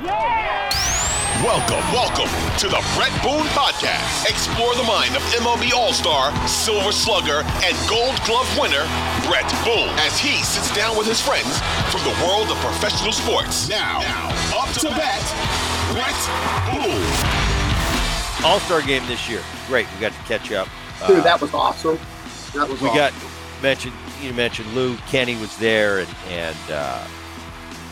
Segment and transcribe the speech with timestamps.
[0.00, 4.24] Welcome, welcome to the Bret Boone Podcast.
[4.24, 8.88] Explore the mind of MLB All Star, Silver Slugger, and Gold Glove winner,
[9.28, 11.58] Bret Boone, as he sits down with his friends
[11.92, 13.68] from the world of professional sports.
[13.68, 14.28] Now, now
[14.62, 15.20] up to bat,
[15.92, 16.16] Bret
[16.72, 17.04] Boone.
[18.46, 19.42] All Star game this year.
[19.66, 20.66] Great, we got to catch up.
[21.06, 21.98] Dude, that was awesome.
[22.54, 22.96] That was we awesome.
[22.96, 23.94] got mentioned.
[24.22, 27.06] You mentioned Lou Kenny was there, and and uh,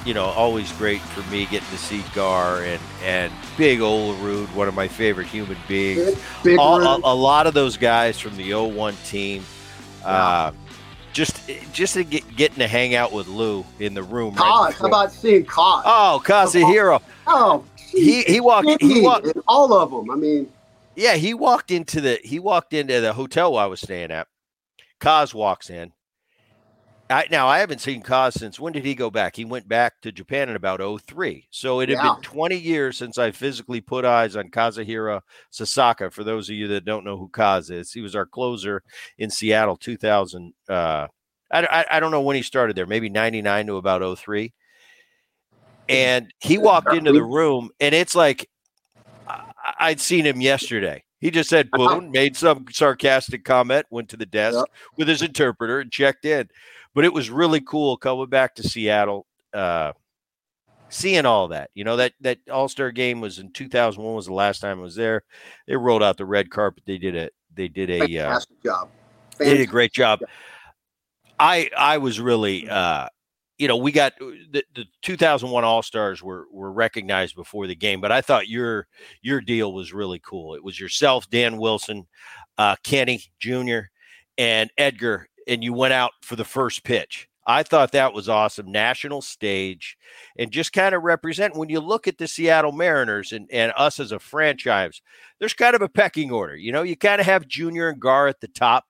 [0.05, 4.69] you know always great for me getting to see Gar and and Big Olerud, one
[4.69, 6.17] of my favorite human beings.
[6.45, 9.45] Big, All, a, a lot of those guys from the 01 team.
[10.05, 10.53] Uh,
[11.13, 11.41] just
[11.73, 14.35] just get, getting to hang out with Lou in the room.
[14.37, 14.79] right Kaz.
[14.81, 15.83] How about seeing Kaz?
[15.85, 17.01] Oh, Kazuhiro.
[17.27, 20.11] Oh, He- he walked- he walked- all of them.
[20.11, 20.53] I mean,
[20.95, 24.29] Yeah, he walked into the he walked into the hotel I was staying at.
[25.01, 25.93] Kaz walks in.
[27.11, 29.35] I, now I haven't seen Kaz since when did he go back?
[29.37, 31.47] He went back to Japan in about 03.
[31.51, 32.13] So it had Yeah.
[32.15, 36.11] been 20 years since I physically put eyes on Kazuhiro Sasaki.
[36.11, 38.83] For those of you that don't know who Kaz is, he was our closer
[39.17, 40.53] in Seattle 2000.
[40.69, 41.07] Uh,
[41.51, 44.53] I, I, I don't know when he started there, maybe 99 to about 03.
[45.89, 48.47] And he walked into the room, and it's like
[49.27, 51.05] I- I'd seen him yesterday.
[51.21, 54.67] He just said boom, made some sarcastic comment, went to the desk Yep.
[54.99, 56.49] with his interpreter and checked in.
[56.95, 59.93] But it was really cool coming back to Seattle, uh,
[60.89, 61.71] seeing all that.
[61.75, 64.83] You know that that All Star game was in 2001 was the last time I
[64.83, 65.23] was there.
[65.67, 66.85] They rolled out the red carpet.
[66.87, 68.89] They did a they did a uh, fantastic job.
[69.39, 70.21] they did a great job.
[71.39, 73.09] I I was really uh
[73.59, 78.01] you know we got the, the 2001 All Stars were were recognized before the game,
[78.01, 78.87] but I thought your
[79.23, 80.55] your deal was really cool.
[80.55, 82.07] It was yourself, Dan Wilson,
[82.57, 83.81] uh, Kenny Jr.
[84.37, 87.29] and Edgar, and you went out for the first pitch.
[87.47, 88.71] I thought that was awesome.
[88.71, 89.97] National stage
[90.39, 93.99] and just kind of represent when you look at the Seattle Mariners and, and us
[93.99, 95.01] as a franchise,
[95.39, 96.55] there's kind of a pecking order.
[96.55, 98.85] You know, you kind of have Junior and Gar at the top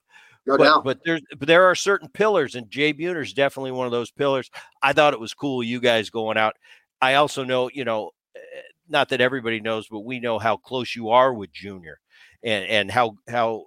[0.45, 3.87] No but, but there's but there are certain pillars, and Jay Buhner is definitely one
[3.87, 4.51] of those pillars.
[4.83, 6.57] I thought it was cool you guys going out.
[7.01, 8.41] I also know, you know, eh,
[8.89, 12.01] not that everybody knows, but we know how close you are with Junior,
[12.43, 13.67] and and how how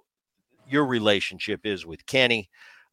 [0.68, 2.50] your relationship is with Kenny.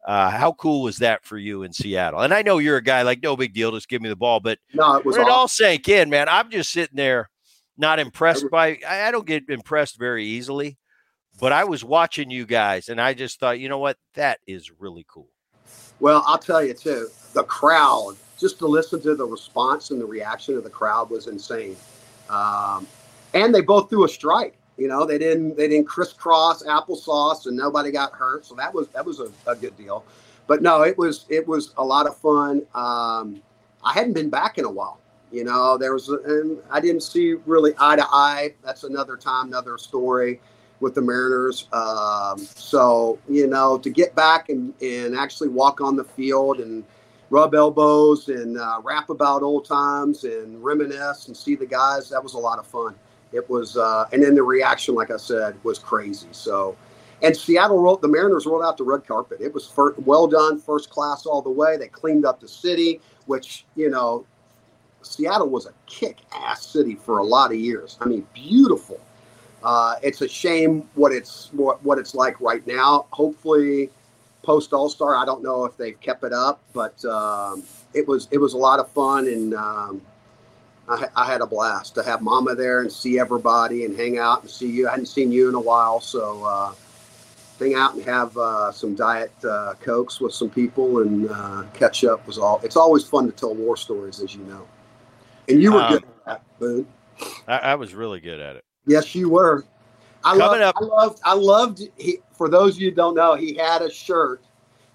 [0.09, 2.21] Uh, how cool was that for you in Seattle?
[2.21, 4.39] And I know you're a guy like no big deal, just give me the ball.
[4.39, 7.29] But no, it was when it all sank in, man, I'm just sitting there,
[7.77, 8.79] not impressed by.
[8.89, 10.79] I, I don't get impressed very easily,
[11.39, 14.71] but I was watching you guys, and I just thought, you know what, that is
[14.79, 15.29] really cool.
[15.99, 17.09] Well, I'll tell you too.
[17.33, 21.27] The crowd, just to listen to the response and the reaction of the crowd was
[21.27, 21.77] insane.
[22.31, 22.87] Um,
[23.35, 24.58] and they both threw a strike.
[24.79, 28.45] You know, they didn't they didn't crisscross applesauce, and nobody got hurt.
[28.45, 30.05] So that was that was a, a good deal.
[30.47, 32.63] But no, it was it was a lot of fun.
[32.73, 33.41] Um,
[33.83, 34.99] I hadn't been back in a while.
[35.31, 38.55] You know, there was and I didn't see really eye to eye.
[38.63, 40.39] That's another time, another story
[40.79, 41.67] with the Mariners.
[41.73, 46.85] Um, so you know, to get back and and actually walk on the field and
[47.29, 52.23] rub elbows and uh, rap about old times and reminisce and see the guys, that
[52.23, 52.95] was a lot of fun.
[53.31, 56.29] It was, uh, and then the reaction, like I said, was crazy.
[56.31, 56.75] So,
[57.21, 59.39] and Seattle rolled the Mariners rolled out the red carpet.
[59.41, 61.77] It was well done, first class all the way.
[61.77, 64.25] They cleaned up the city, which you know,
[65.01, 67.97] Seattle was a kick-ass city for a lot of years.
[68.01, 68.99] I mean, beautiful.
[69.61, 73.05] Uh, it's a shame what it's what, what it's like right now.
[73.11, 73.89] Hopefully,
[74.41, 78.27] post All Star, I don't know if they've kept it up, but um, it was
[78.31, 80.01] it was a lot of fun, and um,
[80.89, 84.41] I, I had a blast to have Mama there and see everybody and hang out
[84.41, 84.87] and see you.
[84.87, 86.73] I hadn't seen you in a while, so uh,
[87.59, 92.03] hang out and have uh, some diet uh, cokes with some people and uh, catch
[92.03, 92.59] up was all.
[92.63, 94.67] It's always fun to tell war stories, as you know.
[95.47, 96.87] And you were Um, good at that, Boone.
[97.47, 98.63] I, I was really good at it.
[98.87, 99.65] Yes, you were.
[100.23, 101.21] I Coming loved, up- I loved.
[101.23, 101.81] I loved.
[101.97, 104.41] He, for those of you who don't know, he had a shirt,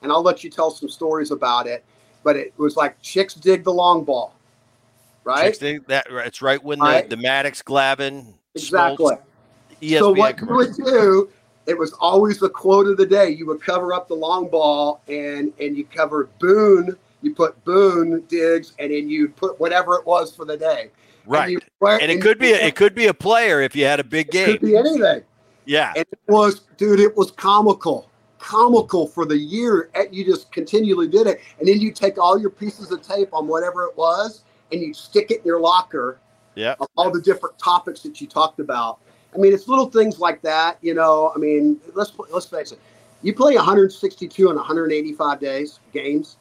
[0.02, 1.84] and I'll let you tell some stories about it.
[2.24, 4.33] But it was like chicks dig the long ball,
[5.24, 5.58] right?
[5.88, 7.08] That it's right when the, Right.
[7.10, 9.16] the Maddux Glavine exactly.
[9.80, 11.28] Smoltz, so what you would do,
[11.66, 13.30] it was always the quote of the day.
[13.30, 16.96] You would cover up the long ball and and you covered Boone.
[17.22, 20.90] You put Boone digs, and then you put whatever it was for the day.
[21.26, 21.44] right?
[21.44, 23.98] And, you, And it could be a, it could be a player if you had
[23.98, 24.58] a big it game.
[24.58, 25.22] could be anything.
[25.64, 29.88] Yeah, And it was, dude, it was comical, comical for the year.
[29.94, 33.30] And you just continually did it, and then you take all your pieces of tape
[33.32, 34.42] on whatever it was,
[34.74, 36.18] and you stick it in your locker.
[36.54, 36.74] yeah.
[36.96, 39.00] all the different topics that you talked about.
[39.34, 41.32] I mean, it's little things like that, you know.
[41.34, 42.78] I mean, let's let's face it.
[43.22, 46.36] You play 162 and 185 days games.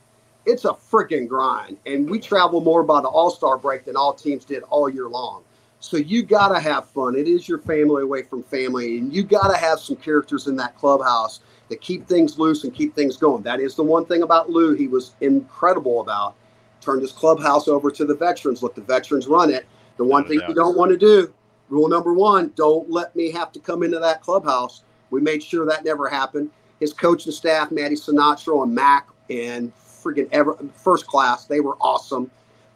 [0.45, 4.13] It's a freaking grind, and we travel more by the All Star break than all
[4.13, 5.44] teams did all year long.
[5.80, 7.15] So you got to have fun.
[7.15, 10.56] It is your family away from family, and you got to have some characters in
[10.57, 11.39] that clubhouse
[11.69, 13.44] that keep things loose and keep things going.
[13.44, 16.35] That is the one thing about Lou he was incredible about.
[16.83, 18.62] Turned his clubhouse over to the veterans.
[18.62, 19.65] Let the veterans run it.
[19.97, 21.33] The one thing you don't want to do,
[21.69, 24.83] rule number one, don't let me have to come into that clubhouse.
[25.12, 26.50] We made sure that never happened.
[26.80, 32.30] His coaching staff, Matty Sinatro and Mac, and friggin' ever first class, they were awesome.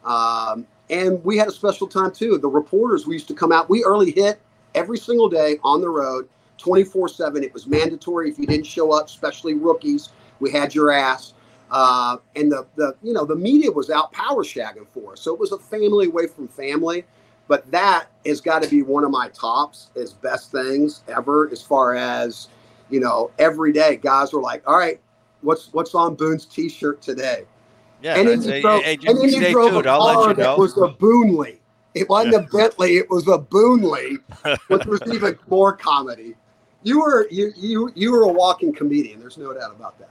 [0.04, 2.38] Um, and we had a special time too.
[2.38, 3.68] The reporters, we used to come out.
[3.68, 4.40] We early hit
[4.74, 7.44] every single day on the road, 24 7.
[7.44, 10.10] It was mandatory if you didn't show up, especially rookies.
[10.40, 11.34] We had your ass.
[11.70, 15.34] Uh, and the, the you know the media was out power shagging for us, so
[15.34, 17.04] it was a family away from family.
[17.46, 21.62] But that has got to be one of my tops as best things ever, as
[21.62, 22.48] far as
[22.90, 23.30] you know.
[23.38, 25.00] Every day, guys were like, "All right,
[25.42, 27.44] what's what's on Boone's T-shirt today?"
[28.00, 29.86] Yeah, and then you hey, drove, hey, and then you drove tuned.
[29.86, 30.42] a I'll car you know.
[30.42, 31.58] that was a Boonley.
[31.94, 34.18] It wasn't a Bentley; it was a Boonley,
[34.68, 36.34] which was even more comedy.
[36.82, 39.20] You were you you you were a walking comedian.
[39.20, 40.10] There's no doubt about that.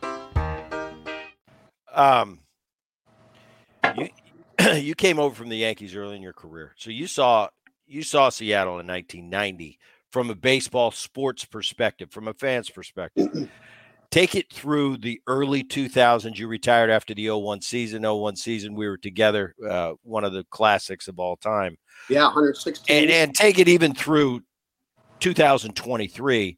[1.93, 2.39] Um,
[3.95, 4.09] you
[4.75, 7.49] you came over from the Yankees early in your career, so you saw
[7.87, 9.77] you saw Seattle in 1990
[10.11, 13.49] from a baseball sports perspective, from a fan's perspective.
[14.11, 16.37] Take it through the early 2000s.
[16.37, 18.03] You retired after the 01 season.
[18.03, 19.55] 01 season, we were together.
[19.65, 21.77] Uh, one of the classics of all time.
[22.09, 22.93] Yeah, 116.
[22.93, 24.41] and and take it even through
[25.21, 26.57] 2023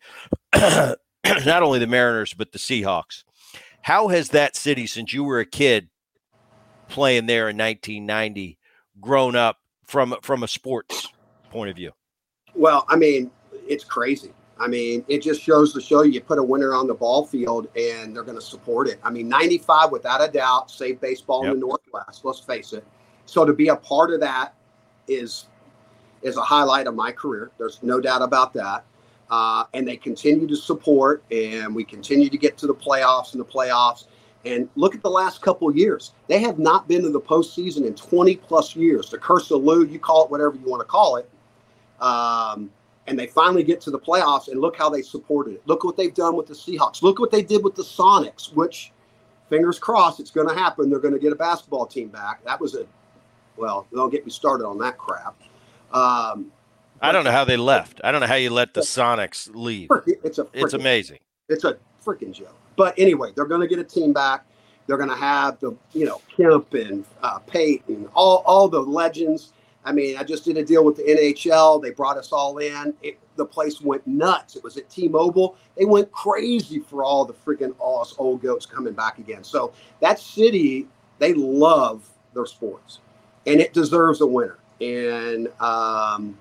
[0.55, 3.23] not only the mariners but the seahawks
[3.83, 5.89] how has that city since you were a kid
[6.89, 8.57] playing there in 1990
[8.99, 11.07] grown up from from a sports
[11.51, 11.91] point of view
[12.55, 13.31] Well, I mean,
[13.67, 14.33] it's crazy.
[14.59, 17.25] I mean, it just shows to show you, you put a winner on the ball
[17.25, 18.99] field and they're going to support it.
[19.03, 21.53] I mean, 95, without a doubt, saved baseball Yep.
[21.55, 22.23] in the Northwest.
[22.23, 22.85] Let's face it.
[23.25, 24.53] So to be a part of that
[25.07, 25.47] is
[26.21, 27.51] is a highlight of my career.
[27.57, 28.85] There's no doubt about that.
[29.33, 33.41] Uh, and they continue to support, and we continue to get to the playoffs and
[33.41, 34.05] the playoffs.
[34.45, 37.95] And look at the last couple years; they have not been to the postseason in
[37.95, 39.09] 20 plus years.
[39.09, 41.27] The curse of Lou, you call it whatever you want to call it.
[41.99, 42.69] Um,
[43.07, 45.63] and they finally get to the playoffs, and look how they supported it.
[45.65, 47.01] Look what they've done with the Seahawks.
[47.01, 48.91] Look what they did with the Sonics, which,
[49.49, 50.91] fingers crossed, it's going to happen.
[50.91, 52.45] They're going to get a basketball team back.
[52.45, 52.85] That was a,
[53.57, 55.35] well, don't get me started on that crap.
[55.91, 56.51] Um,
[57.03, 59.89] i don't know how they left i don't know how you let the sonics leave
[60.23, 61.19] it's a it's amazing
[61.49, 62.55] it's a freaking joke.
[62.75, 64.45] But anyway, they're going to get a team back.
[64.87, 69.53] They're going to have the you know Kemp and uh, Peyton, all all the legends.
[69.85, 71.81] I mean, I just did a deal with the NHL.
[71.81, 72.93] They brought us all in.
[73.01, 74.55] It, the place went nuts.
[74.55, 75.57] It was at T-Mobile.
[75.77, 79.43] They went crazy for all the freaking us old goats coming back again.
[79.43, 80.87] So that city,
[81.19, 82.99] they love their sports,
[83.45, 84.57] and it deserves a winner.
[84.79, 86.37] And um,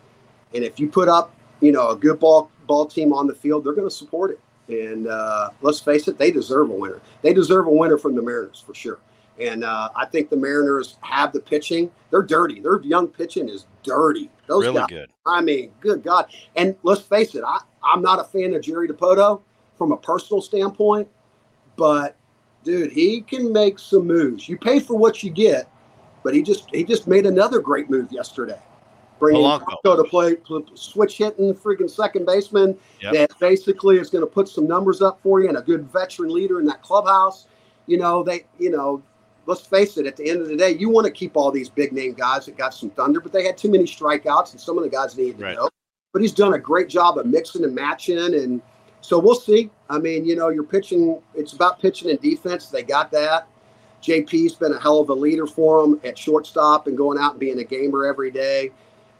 [0.55, 3.65] and if you put up you know a good ball ball team on the field,
[3.65, 4.41] they're going to support it.
[4.69, 7.01] And uh, let's face it, they deserve a winner.
[7.23, 8.99] They deserve a winner from the Mariners for sure.
[9.41, 11.91] And uh, I think the Mariners have the pitching.
[12.11, 12.61] They're dirty.
[12.61, 14.31] Their young pitching is dirty.
[14.47, 16.27] Those really guys, good I mean, good God.
[16.57, 19.41] And let's face it, I, I'm not a fan of Jerry Dipoto
[19.77, 21.09] from a personal standpoint,
[21.77, 22.17] but
[22.65, 24.49] dude, he can make some moves.
[24.49, 25.69] You pay for what you get,
[26.23, 28.61] but he just he just made another great move yesterday.
[29.23, 30.37] Bringing Polanco to play
[30.75, 33.13] switch hitting freaking second baseman yep.
[33.13, 36.35] that basically is going to put some numbers up for you and a good veteran
[36.35, 37.47] leader in that clubhouse.
[37.87, 39.01] You know, they you know,
[39.47, 41.69] let's face it, at the end of the day, you want to keep all these
[41.69, 44.77] big name guys that got some thunder, but they had too many strikeouts and some
[44.77, 45.57] of the guys needed to right.
[45.57, 45.69] go.
[46.13, 48.61] But he's done a great job of mixing and matching and
[49.03, 49.71] so we'll see.
[49.89, 52.67] I mean, you know, you're pitching, it's about pitching and defense.
[52.67, 53.47] They got that.
[54.03, 57.41] JP's been a hell of a leader for them at shortstop and going out and
[57.41, 58.73] being a gamer every day.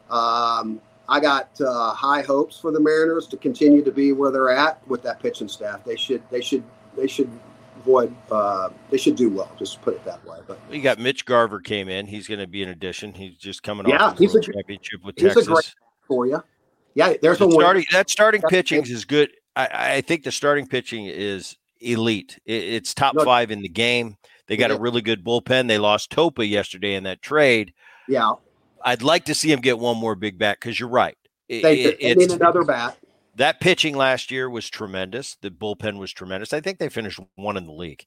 [0.09, 4.49] Um, I got uh, high hopes for the Mariners to continue to be where they're
[4.49, 5.83] at with that pitching staff.
[5.83, 6.63] They should, they should,
[6.95, 7.29] they should
[7.77, 9.51] avoid, uh, they should do well.
[9.59, 10.39] Just put it that way.
[10.47, 12.07] But you got Mitch Garver came in.
[12.07, 13.13] He's going to be an addition.
[13.13, 15.47] He's just coming yeah, off the he's a, championship with he's Texas.
[15.47, 15.75] A great
[16.07, 16.41] for you.
[16.95, 19.31] Yeah, there's a starting, that starting pitching is good.
[19.55, 22.39] I, I think the starting pitching is elite.
[22.45, 24.17] It, it's top no, five in the game.
[24.47, 24.77] They got yeah.
[24.77, 25.67] a really good bullpen.
[25.67, 27.73] They lost Topa yesterday in that trade.
[28.07, 28.33] Yeah.
[28.83, 31.17] I'd like to see him get one more big bat because you're right.
[31.47, 32.97] It, they, they need another bat.
[33.35, 35.37] That pitching last year was tremendous.
[35.41, 36.53] The bullpen was tremendous.
[36.53, 38.05] I think they finished one in the league.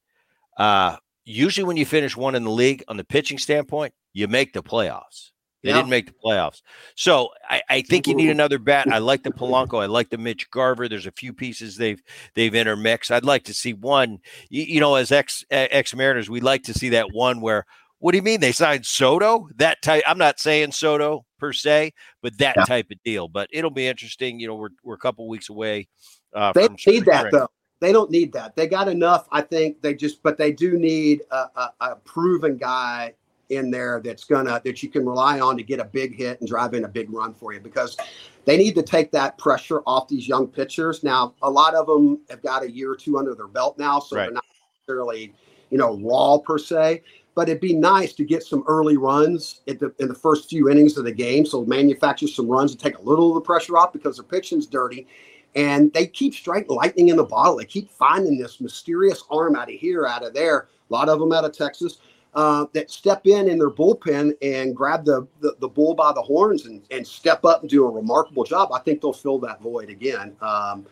[0.57, 4.53] Uh, usually, when you finish one in the league on the pitching standpoint, you make
[4.53, 5.31] the playoffs.
[5.63, 5.79] They yeah.
[5.79, 6.63] didn't make the playoffs.
[6.95, 8.87] So I, I, think you need another bat.
[8.89, 9.83] I like the Polanco.
[9.83, 10.89] I like the Mitch Garver.
[10.89, 12.01] There's a few pieces they've
[12.35, 13.11] they've intermixed.
[13.11, 14.19] I'd like to see one.
[14.49, 17.67] You, you know, as ex ex Mariners, we'd like to see that one where.
[17.99, 19.49] What do you mean they signed Soto?
[19.57, 20.03] That type.
[20.07, 22.65] I'm not saying Soto per se, but that yeah.
[22.65, 23.29] type of deal.
[23.29, 24.39] But it'll be interesting.
[24.39, 25.89] You know, we're we're a couple weeks away.
[26.35, 27.49] Uh, they need that though.
[27.81, 28.57] They don't need that.
[28.57, 29.29] They got enough.
[29.31, 33.15] I think they just, but they do need a, a, a proven guy
[33.51, 36.49] in there that's gonna that you can rely on to get a big hit and
[36.49, 37.97] drive in a big run for you because
[38.45, 41.05] they need to take that pressure off these young pitchers.
[41.05, 44.01] Now, a lot of them have got a year or two under their belt now,
[44.01, 44.25] so right.
[44.25, 44.45] they're not
[44.81, 45.33] necessarily
[45.71, 47.03] you know raw per se.
[47.37, 50.69] But it'd be nice to get some early runs in the, in the first few
[50.69, 51.47] innings of the game.
[51.47, 54.67] So manufacture some runs and take a little of the pressure off because their pitching's
[54.67, 55.07] dirty.
[55.55, 57.57] And they keep striking lightning in the bottle.
[57.57, 60.69] They keep finding this mysterious arm out of here, out of there.
[60.91, 61.99] A lot of them out of Texas
[62.37, 66.21] uh, that step in in their bullpen and grab the, the, the bull by the
[66.21, 69.63] horns and, and step up and do a remarkable job, I think they'll fill that
[69.63, 70.37] void again.
[70.43, 70.87] Um,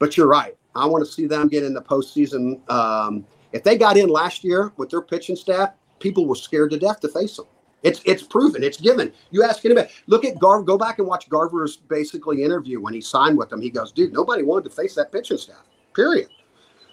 [0.00, 0.56] but you're right.
[0.74, 2.68] I want to see them get in the postseason.
[2.68, 6.78] Um, if they got in last year with their pitching staff, people were scared to
[6.78, 7.46] death to face them.
[7.82, 8.62] It's it's proven.
[8.64, 9.12] It's given.
[9.30, 9.88] You ask anybody.
[10.06, 10.64] Look at Garver.
[10.64, 13.60] Go back and watch Garver's basically interview when he signed with them.
[13.60, 15.64] He goes, "Dude, nobody wanted to face that pitching staff.
[15.94, 16.28] Period."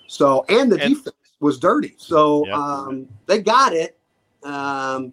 [0.07, 1.95] So and the and, defense was dirty.
[1.97, 2.55] So yep.
[2.55, 3.97] um, they got it.
[4.43, 5.11] Um,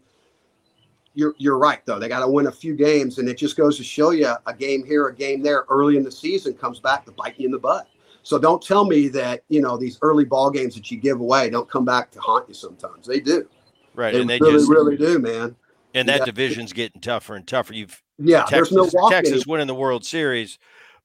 [1.14, 1.98] you're you're right though.
[1.98, 4.54] They got to win a few games, and it just goes to show you a
[4.54, 7.52] game here, a game there, early in the season comes back to bite you in
[7.52, 7.88] the butt.
[8.22, 11.50] So don't tell me that you know these early ball games that you give away
[11.50, 12.54] don't come back to haunt you.
[12.54, 13.48] Sometimes they do.
[13.94, 15.56] Right, they and they really, just, really do, man.
[15.94, 16.24] And that yeah.
[16.24, 17.74] division's getting tougher and tougher.
[17.74, 20.58] You've yeah, Texas, there's no Texas winning the World Series,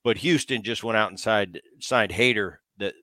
[0.03, 2.93] but Houston just went out and signed signed Hader, that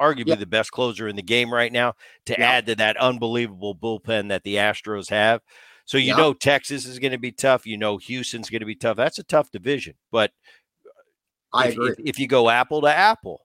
[0.00, 0.34] arguably yeah.
[0.36, 1.94] the best closer in the game right now,
[2.26, 2.50] to yeah.
[2.50, 5.40] add to that unbelievable bullpen that the Astros have.
[5.86, 7.66] So you know Texas is going to be tough.
[7.66, 8.96] You know Houston's going to be tough.
[8.96, 9.94] That's a tough division.
[10.12, 10.30] But
[11.52, 11.90] I if, agree.
[11.90, 13.40] If, if, you go apple to apple,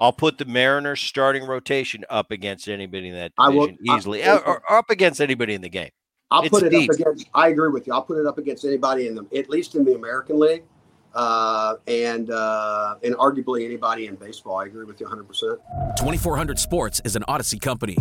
[0.00, 4.36] I'll put the Mariners starting rotation up against anybody in that division will, easily, I,
[4.36, 5.90] or, or, up against anybody in the game.
[6.30, 6.90] I'll it's put it deep.
[6.90, 7.28] up against.
[7.34, 7.92] I agree with you.
[7.92, 10.64] I'll put it up against anybody in the, at least in the American League
[11.14, 14.56] uh, and uh, and arguably anybody in baseball.
[14.56, 15.24] I agree with you 100.
[15.26, 15.58] percent
[15.96, 17.96] 2400 Sports is an Audacy company.